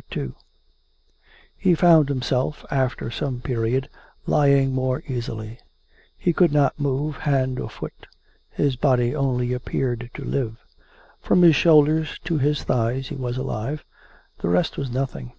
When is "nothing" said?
14.90-15.34